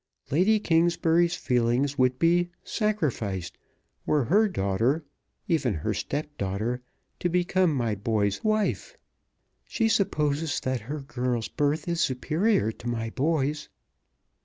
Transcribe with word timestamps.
Lady 0.31 0.59
Kingsbury's 0.59 1.35
feelings 1.35 1.95
would 1.95 2.17
be 2.17 2.49
sacrificed 2.63 3.55
were 4.03 4.23
her 4.23 4.47
daughter, 4.49 5.03
even 5.47 5.75
her 5.75 5.93
stepdaughter, 5.93 6.81
to 7.19 7.29
become 7.29 7.71
my 7.71 7.93
boy's 7.93 8.39
husband. 8.39 8.95
She 9.67 9.87
supposes 9.87 10.59
that 10.61 10.81
her 10.89 11.01
girl's 11.01 11.49
birth 11.49 11.87
is 11.87 12.01
superior 12.01 12.71
to 12.71 12.87
my 12.89 13.11
boy's." 13.11 13.69